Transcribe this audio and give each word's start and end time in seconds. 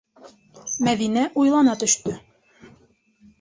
-Мәҙинә 0.87 1.25
уйлана 1.43 1.77
төштө. 1.85 2.15